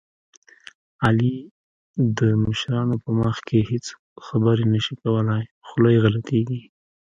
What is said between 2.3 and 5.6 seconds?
مشرانو په مخ کې هېڅ خبرې نه شي کولی،